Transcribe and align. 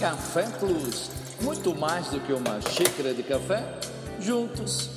Café 0.00 0.44
Plus. 0.58 1.10
Muito 1.42 1.74
mais 1.74 2.08
do 2.08 2.20
que 2.20 2.32
uma 2.32 2.58
xícara 2.62 3.12
de 3.12 3.22
café, 3.22 3.62
juntos. 4.18 4.88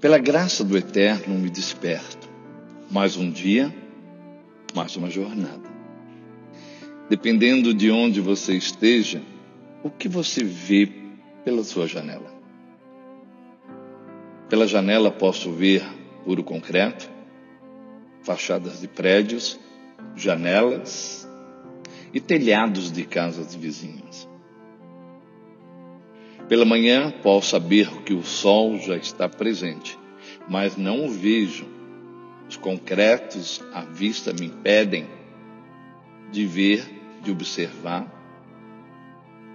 Pela 0.00 0.16
graça 0.16 0.64
do 0.64 0.78
Eterno 0.78 1.34
me 1.34 1.50
desperto. 1.50 2.26
Mais 2.90 3.18
um 3.18 3.30
dia, 3.30 3.70
mais 4.74 4.96
uma 4.96 5.10
jornada. 5.10 5.75
Dependendo 7.08 7.72
de 7.72 7.90
onde 7.90 8.20
você 8.20 8.54
esteja, 8.54 9.22
o 9.82 9.90
que 9.90 10.08
você 10.08 10.42
vê 10.42 10.90
pela 11.44 11.62
sua 11.62 11.86
janela? 11.86 12.34
Pela 14.48 14.66
janela 14.66 15.10
posso 15.10 15.52
ver 15.52 15.84
puro 16.24 16.42
concreto, 16.42 17.08
fachadas 18.22 18.80
de 18.80 18.88
prédios, 18.88 19.58
janelas 20.16 21.28
e 22.12 22.20
telhados 22.20 22.90
de 22.90 23.04
casas 23.04 23.54
vizinhas. 23.54 24.28
Pela 26.48 26.64
manhã 26.64 27.12
posso 27.22 27.50
saber 27.50 27.88
que 28.02 28.14
o 28.14 28.22
sol 28.22 28.78
já 28.78 28.96
está 28.96 29.28
presente, 29.28 29.98
mas 30.48 30.76
não 30.76 31.06
o 31.06 31.08
vejo. 31.08 31.66
Os 32.48 32.56
concretos 32.56 33.62
à 33.72 33.82
vista 33.82 34.32
me 34.32 34.46
impedem 34.46 35.06
de 36.30 36.46
ver, 36.46 36.84
de 37.26 37.32
observar, 37.32 38.06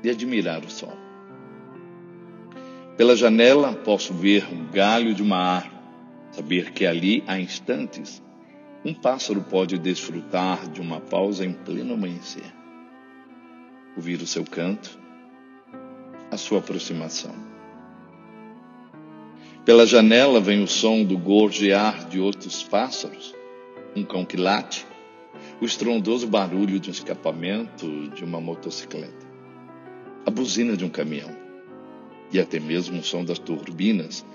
de 0.01 0.09
admirar 0.09 0.63
o 0.63 0.69
sol. 0.69 0.93
Pela 2.97 3.15
janela 3.15 3.73
posso 3.73 4.13
ver 4.13 4.45
um 4.51 4.67
galho 4.67 5.13
de 5.13 5.23
uma 5.23 5.37
árvore, 5.37 5.81
saber 6.31 6.71
que 6.71 6.85
ali 6.85 7.23
há 7.27 7.39
instantes 7.39 8.21
um 8.83 8.93
pássaro 8.93 9.41
pode 9.41 9.77
desfrutar 9.77 10.67
de 10.69 10.81
uma 10.81 10.99
pausa 10.99 11.45
em 11.45 11.53
pleno 11.53 11.93
amanhecer, 11.93 12.51
ouvir 13.95 14.21
o 14.21 14.27
seu 14.27 14.43
canto 14.43 14.99
a 16.29 16.37
sua 16.37 16.59
aproximação. 16.59 17.33
Pela 19.65 19.85
janela 19.85 20.39
vem 20.39 20.63
o 20.63 20.67
som 20.67 21.03
do 21.03 21.17
gorjear 21.17 22.07
de 22.07 22.19
outros 22.19 22.63
pássaros, 22.63 23.35
um 23.95 24.03
cão 24.03 24.25
que 24.25 24.37
late, 24.37 24.85
o 25.61 25.65
estrondoso 25.65 26.27
barulho 26.27 26.79
de 26.79 26.89
um 26.89 26.91
escapamento 26.91 28.09
de 28.09 28.23
uma 28.23 28.41
motocicleta, 28.41 29.25
a 30.25 30.31
buzina 30.31 30.75
de 30.75 30.83
um 30.83 30.89
caminhão 30.89 31.29
e 32.33 32.39
até 32.39 32.59
mesmo 32.59 32.99
o 32.99 33.03
som 33.03 33.23
das 33.23 33.39
turbinas 33.39 34.25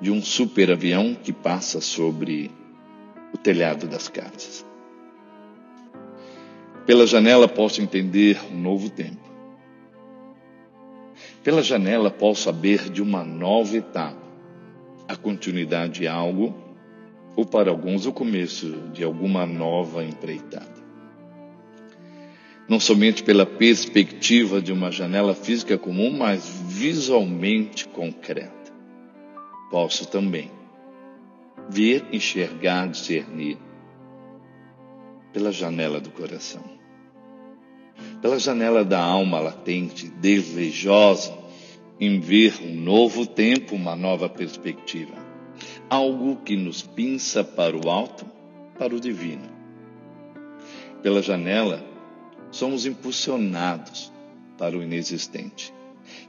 de 0.00 0.10
um 0.10 0.20
superavião 0.22 1.14
que 1.14 1.32
passa 1.32 1.80
sobre 1.80 2.50
o 3.32 3.38
telhado 3.38 3.88
das 3.88 4.08
casas. 4.08 4.64
Pela 6.84 7.06
janela 7.06 7.48
posso 7.48 7.80
entender 7.80 8.38
um 8.52 8.60
novo 8.60 8.90
tempo 8.90 9.24
pela 11.44 11.62
janela 11.62 12.10
posso 12.10 12.44
saber 12.44 12.88
de 12.88 13.02
uma 13.02 13.22
nova 13.22 13.76
etapa, 13.76 14.16
a 15.06 15.14
continuidade 15.14 16.00
de 16.00 16.08
algo, 16.08 16.54
ou 17.36 17.44
para 17.44 17.70
alguns 17.70 18.06
o 18.06 18.12
começo 18.12 18.70
de 18.92 19.02
alguma 19.02 19.46
nova 19.46 20.04
empreitada. 20.04 20.84
Não 22.68 22.80
somente 22.80 23.22
pela 23.22 23.44
perspectiva 23.44 24.60
de 24.60 24.72
uma 24.72 24.90
janela 24.90 25.34
física 25.34 25.76
comum, 25.76 26.10
mas 26.16 26.48
visualmente 26.66 27.86
concreta. 27.88 28.72
Posso 29.70 30.08
também 30.08 30.50
ver, 31.68 32.04
enxergar, 32.12 32.88
discernir 32.88 33.58
pela 35.32 35.52
janela 35.52 36.00
do 36.00 36.10
coração 36.10 36.74
pela 38.24 38.38
janela 38.38 38.84
da 38.84 39.00
alma 39.00 39.38
latente, 39.38 40.08
desejosa 40.08 41.36
em 42.00 42.20
ver 42.20 42.54
um 42.62 42.74
novo 42.74 43.26
tempo, 43.26 43.74
uma 43.74 43.94
nova 43.94 44.30
perspectiva. 44.30 45.23
Algo 45.88 46.36
que 46.36 46.56
nos 46.56 46.82
pinça 46.82 47.44
para 47.44 47.76
o 47.76 47.90
alto, 47.90 48.26
para 48.78 48.94
o 48.94 49.00
divino. 49.00 49.48
Pela 51.02 51.22
janela, 51.22 51.84
somos 52.50 52.86
impulsionados 52.86 54.12
para 54.56 54.76
o 54.76 54.82
inexistente, 54.82 55.72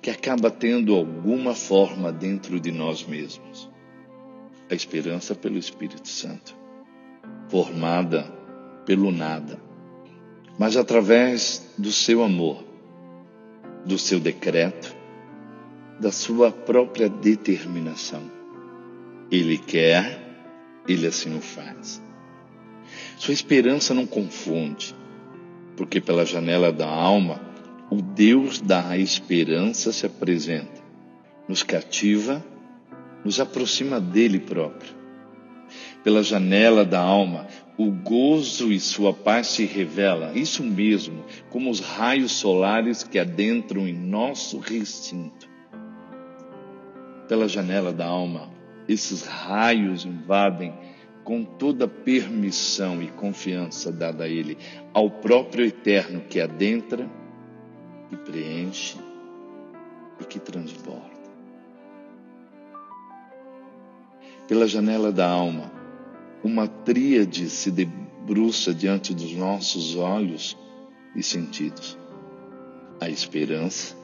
que 0.01 0.09
acaba 0.09 0.51
tendo 0.51 0.95
alguma 0.95 1.53
forma 1.53 2.11
dentro 2.11 2.59
de 2.59 2.71
nós 2.71 3.05
mesmos. 3.05 3.69
A 4.69 4.75
esperança 4.75 5.33
pelo 5.35 5.57
Espírito 5.57 6.07
Santo, 6.07 6.55
formada 7.49 8.23
pelo 8.85 9.11
nada 9.11 9.65
mas 10.57 10.77
através 10.77 11.73
do 11.77 11.91
seu 11.91 12.23
amor, 12.23 12.63
do 13.85 13.97
seu 13.97 14.19
decreto, 14.19 14.95
da 15.99 16.11
sua 16.11 16.51
própria 16.51 17.09
determinação. 17.09 18.23
Ele 19.31 19.57
quer, 19.57 20.19
ele 20.87 21.07
assim 21.07 21.35
o 21.35 21.41
faz. 21.41 22.01
Sua 23.17 23.33
esperança 23.33 23.93
não 23.93 24.05
confunde, 24.05 24.95
porque 25.75 25.99
pela 25.99 26.25
janela 26.25 26.71
da 26.71 26.87
alma, 26.87 27.41
o 27.89 28.01
Deus 28.01 28.59
da 28.59 28.97
esperança 28.97 29.91
se 29.91 30.05
apresenta, 30.05 30.81
nos 31.47 31.63
cativa, 31.63 32.43
nos 33.23 33.39
aproxima 33.39 33.99
dele 33.99 34.39
próprio. 34.39 34.93
Pela 36.03 36.21
janela 36.21 36.85
da 36.85 36.99
alma, 36.99 37.47
o 37.77 37.91
gozo 37.91 38.71
e 38.71 38.79
sua 38.79 39.11
paz 39.11 39.47
se 39.47 39.65
revela, 39.65 40.31
isso 40.35 40.63
mesmo, 40.63 41.25
como 41.49 41.69
os 41.69 41.79
raios 41.79 42.31
solares 42.33 43.03
que 43.03 43.17
adentram 43.17 43.87
em 43.87 43.93
nosso 43.93 44.59
recinto. 44.59 45.49
Pela 47.27 47.47
janela 47.47 47.91
da 47.91 48.05
alma, 48.05 48.54
esses 48.87 49.25
raios 49.25 50.05
invadem 50.05 50.73
com 51.23 51.43
toda 51.43 51.87
permissão 51.87 53.01
e 53.01 53.07
confiança 53.07 53.91
dada 53.91 54.25
a 54.25 54.27
Ele, 54.29 54.57
ao 54.93 55.09
próprio 55.09 55.65
Eterno 55.65 56.21
que 56.21 56.39
adentra, 56.39 57.09
que 58.09 58.15
preenche 58.17 58.97
e 60.21 60.23
que 60.23 60.39
transborda. 60.39 61.15
Pela 64.47 64.67
janela 64.67 65.11
da 65.11 65.27
alma, 65.27 65.71
uma 66.43 66.67
tríade 66.67 67.49
se 67.49 67.71
debruça 67.71 68.71
diante 68.71 69.11
dos 69.11 69.33
nossos 69.33 69.95
olhos 69.95 70.55
e 71.15 71.23
sentidos: 71.23 71.97
a 73.01 73.09
esperança, 73.09 73.95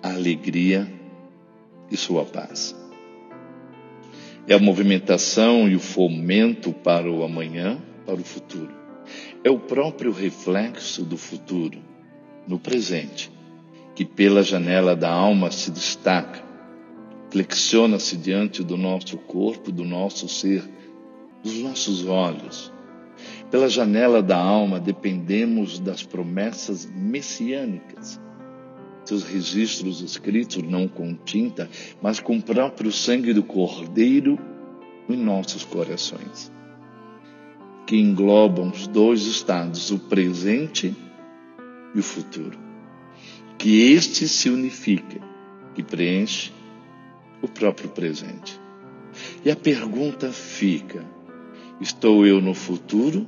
a 0.00 0.10
alegria 0.10 0.88
e 1.90 1.96
sua 1.96 2.24
paz. 2.24 2.85
É 4.48 4.54
a 4.54 4.58
movimentação 4.58 5.68
e 5.68 5.74
o 5.74 5.80
fomento 5.80 6.72
para 6.72 7.10
o 7.10 7.24
amanhã, 7.24 7.78
para 8.04 8.14
o 8.14 8.24
futuro. 8.24 8.72
É 9.42 9.50
o 9.50 9.58
próprio 9.58 10.12
reflexo 10.12 11.04
do 11.04 11.16
futuro 11.16 11.78
no 12.46 12.58
presente, 12.58 13.30
que 13.94 14.04
pela 14.04 14.42
janela 14.42 14.94
da 14.94 15.10
alma 15.10 15.50
se 15.50 15.70
destaca, 15.70 16.44
flexiona-se 17.30 18.16
diante 18.16 18.62
do 18.62 18.76
nosso 18.76 19.16
corpo, 19.16 19.72
do 19.72 19.84
nosso 19.84 20.28
ser 20.28 20.62
dos 21.42 21.58
nossos 21.58 22.06
olhos. 22.06 22.72
Pela 23.50 23.68
janela 23.68 24.22
da 24.22 24.36
alma 24.36 24.80
dependemos 24.80 25.78
das 25.78 26.02
promessas 26.02 26.86
messiânicas. 26.86 28.20
Seus 29.06 29.22
registros 29.22 30.00
escritos 30.00 30.60
não 30.64 30.88
com 30.88 31.14
tinta, 31.14 31.70
mas 32.02 32.18
com 32.18 32.38
o 32.38 32.42
próprio 32.42 32.90
sangue 32.90 33.32
do 33.32 33.44
Cordeiro 33.44 34.36
em 35.08 35.16
nossos 35.16 35.64
corações, 35.64 36.50
que 37.86 37.96
englobam 37.96 38.68
os 38.68 38.88
dois 38.88 39.22
estados, 39.26 39.92
o 39.92 39.98
presente 40.00 40.92
e 41.94 42.00
o 42.00 42.02
futuro. 42.02 42.58
Que 43.56 43.92
este 43.92 44.26
se 44.26 44.50
unifica, 44.50 45.20
que 45.72 45.84
preenche 45.84 46.50
o 47.40 47.46
próprio 47.46 47.88
presente. 47.90 48.60
E 49.44 49.50
a 49.52 49.54
pergunta 49.54 50.32
fica: 50.32 51.06
Estou 51.80 52.26
eu 52.26 52.40
no 52.40 52.54
futuro 52.54 53.24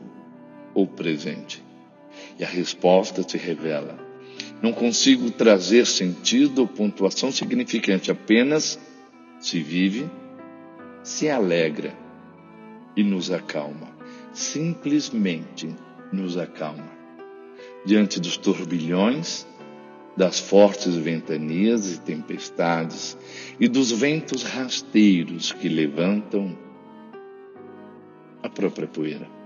ou 0.75 0.89
presente? 0.89 1.63
E 2.37 2.43
a 2.43 2.49
resposta 2.49 3.23
se 3.23 3.39
revela. 3.39 4.08
Não 4.63 4.73
consigo 4.73 5.31
trazer 5.31 5.87
sentido 5.87 6.61
ou 6.61 6.67
pontuação 6.67 7.31
significante, 7.31 8.11
apenas 8.11 8.79
se 9.41 9.63
vive, 9.63 10.11
se 11.03 11.31
alegra 11.31 11.95
e 12.97 13.03
nos 13.03 13.31
acalma. 13.31 13.89
Simplesmente 14.33 15.69
nos 16.13 16.37
acalma. 16.37 16.99
diante 17.87 18.21
dos 18.21 18.37
turbilhões, 18.37 19.47
das 20.17 20.41
fortes 20.41 20.97
ventanias 20.97 21.95
e 21.95 22.01
tempestades 22.01 23.17
e 23.59 23.69
dos 23.69 23.93
ventos 23.93 24.43
rasteiros 24.43 25.53
que 25.53 25.69
levantam 25.69 26.59
a 28.43 28.49
própria 28.49 28.89
poeira. 28.89 29.38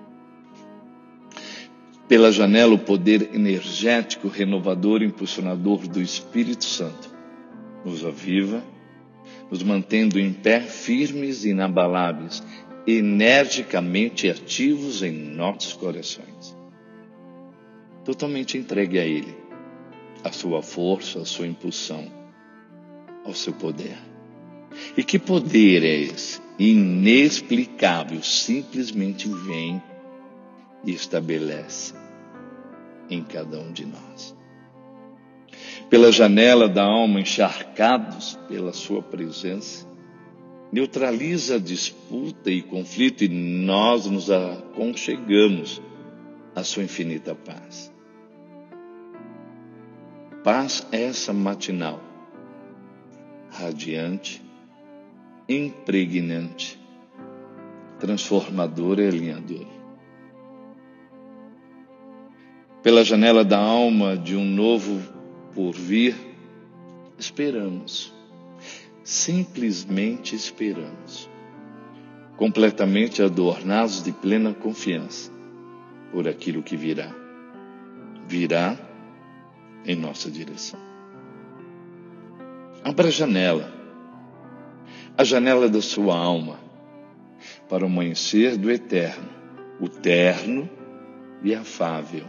Pela 2.12 2.30
janela, 2.30 2.74
o 2.74 2.78
poder 2.78 3.30
energético, 3.34 4.28
renovador, 4.28 5.02
impulsionador 5.02 5.88
do 5.88 5.98
Espírito 5.98 6.62
Santo 6.62 7.08
nos 7.86 8.04
aviva, 8.04 8.62
nos 9.50 9.62
mantendo 9.62 10.20
em 10.20 10.30
pé, 10.30 10.60
firmes 10.60 11.46
e 11.46 11.52
inabaláveis, 11.52 12.42
energicamente 12.86 14.28
ativos 14.28 15.02
em 15.02 15.10
nossos 15.10 15.72
corações. 15.72 16.54
Totalmente 18.04 18.58
entregue 18.58 18.98
a 18.98 19.06
Ele, 19.06 19.34
a 20.22 20.30
sua 20.30 20.60
força, 20.60 21.18
a 21.18 21.24
sua 21.24 21.46
impulsão, 21.46 22.12
ao 23.24 23.32
seu 23.32 23.54
poder. 23.54 23.96
E 24.98 25.02
que 25.02 25.18
poder 25.18 25.82
é 25.82 26.02
esse? 26.02 26.42
Inexplicável, 26.58 28.22
simplesmente 28.22 29.26
vem 29.46 29.80
e 30.84 30.92
estabelece 30.92 31.94
em 33.08 33.22
cada 33.22 33.58
um 33.58 33.72
de 33.72 33.86
nós. 33.86 34.36
Pela 35.88 36.10
janela 36.10 36.68
da 36.68 36.82
alma, 36.82 37.20
encharcados 37.20 38.38
pela 38.48 38.72
Sua 38.72 39.02
presença, 39.02 39.86
neutraliza 40.72 41.56
a 41.56 41.58
disputa 41.58 42.50
e 42.50 42.62
conflito 42.62 43.24
e 43.24 43.28
nós 43.28 44.06
nos 44.06 44.30
aconchegamos 44.30 45.82
à 46.54 46.64
Sua 46.64 46.82
infinita 46.82 47.34
paz. 47.34 47.92
Paz 50.42 50.86
essa 50.90 51.32
matinal, 51.32 52.00
radiante, 53.50 54.42
impregnante, 55.48 56.80
transformadora 58.00 59.02
e 59.02 59.08
alinhadora 59.08 59.81
pela 62.82 63.04
janela 63.04 63.44
da 63.44 63.58
alma 63.58 64.16
de 64.16 64.34
um 64.34 64.44
novo 64.44 65.00
porvir, 65.54 66.16
esperamos. 67.16 68.12
Simplesmente 69.04 70.34
esperamos. 70.34 71.30
Completamente 72.36 73.22
adornados 73.22 74.02
de 74.02 74.10
plena 74.10 74.52
confiança 74.52 75.30
por 76.10 76.26
aquilo 76.26 76.62
que 76.62 76.76
virá. 76.76 77.14
Virá 78.26 78.76
em 79.84 79.94
nossa 79.94 80.28
direção. 80.30 80.80
Abra 82.82 83.08
a 83.08 83.10
janela, 83.12 83.72
a 85.16 85.22
janela 85.22 85.68
da 85.68 85.80
sua 85.80 86.16
alma, 86.16 86.58
para 87.68 87.84
o 87.84 87.86
amanhecer 87.86 88.56
do 88.56 88.70
eterno, 88.70 89.28
o 89.80 89.88
terno 89.88 90.68
e 91.44 91.54
afável 91.54 92.24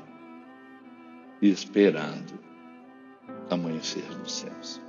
e 1.44 1.50
esperado 1.50 2.40
amanhecer 3.50 4.06
nos 4.18 4.32
céus. 4.32 4.82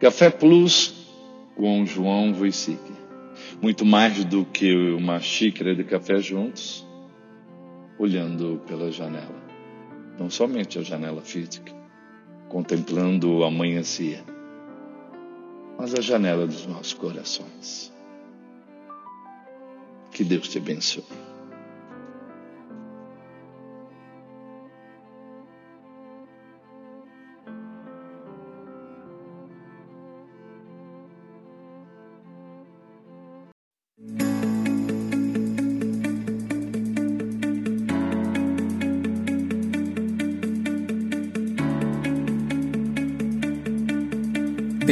Café 0.00 0.30
Plus 0.30 1.06
com 1.54 1.86
João 1.86 2.34
Voicic. 2.34 2.80
Muito 3.62 3.84
mais 3.84 4.24
do 4.24 4.44
que 4.44 4.74
uma 4.90 5.20
xícara 5.20 5.76
de 5.76 5.84
café 5.84 6.18
juntos, 6.18 6.84
olhando 8.00 8.60
pela 8.66 8.90
janela. 8.90 9.40
Não 10.18 10.28
somente 10.28 10.80
a 10.80 10.82
janela 10.82 11.22
física, 11.22 11.72
contemplando 12.48 13.30
o 13.32 13.44
amanhecer, 13.44 14.24
mas 15.78 15.94
a 15.94 16.00
janela 16.00 16.48
dos 16.48 16.66
nossos 16.66 16.94
corações. 16.94 17.92
Que 20.10 20.24
Deus 20.24 20.48
te 20.48 20.58
abençoe. 20.58 21.31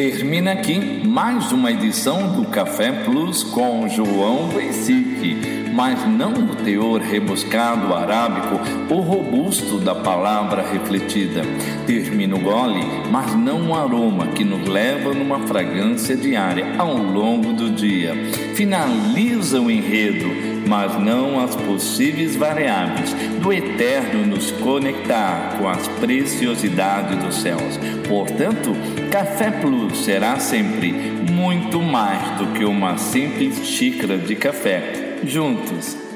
Termina 0.00 0.52
aqui 0.52 1.06
mais 1.06 1.52
uma 1.52 1.70
edição 1.70 2.32
do 2.32 2.46
Café 2.46 2.90
Plus 3.04 3.42
com 3.42 3.86
João 3.86 4.48
Veicic, 4.48 5.68
mas 5.74 6.08
não 6.08 6.32
o 6.32 6.56
teor 6.56 7.02
rebuscado 7.02 7.92
arábico 7.92 8.58
ou 8.88 9.02
robusto 9.02 9.76
da 9.76 9.94
palavra 9.94 10.62
refletida. 10.62 11.42
Termina 11.86 12.34
o 12.34 12.40
gole, 12.40 12.82
mas 13.10 13.36
não 13.36 13.68
o 13.68 13.74
aroma 13.74 14.28
que 14.28 14.42
nos 14.42 14.66
leva 14.66 15.12
numa 15.12 15.40
fragrância 15.40 16.16
diária 16.16 16.76
ao 16.78 16.96
longo 16.96 17.52
do 17.52 17.68
dia. 17.70 18.14
Finaliza 18.54 19.60
o 19.60 19.70
enredo 19.70 20.59
mas 20.70 20.96
não 21.00 21.40
as 21.40 21.56
possíveis 21.56 22.36
variáveis 22.36 23.12
do 23.42 23.52
eterno 23.52 24.24
nos 24.24 24.52
conectar 24.52 25.56
com 25.58 25.68
as 25.68 25.88
preciosidades 25.88 27.18
dos 27.18 27.42
céus. 27.42 27.76
Portanto, 28.06 28.70
Café 29.10 29.50
Plus 29.50 30.04
será 30.04 30.38
sempre 30.38 30.92
muito 30.92 31.82
mais 31.82 32.38
do 32.38 32.52
que 32.52 32.64
uma 32.64 32.96
simples 32.98 33.66
xícara 33.66 34.16
de 34.16 34.36
café. 34.36 35.18
Juntos 35.24 36.09